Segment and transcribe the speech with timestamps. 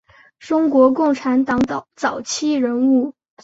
[0.39, 1.61] 中国共产党
[1.95, 3.13] 早期人物。